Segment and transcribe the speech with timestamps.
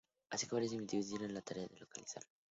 [0.31, 2.31] Así que varios individuos se dieron a la tarea de localizarlo.